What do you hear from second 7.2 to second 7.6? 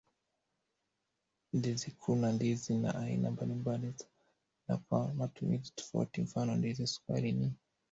ni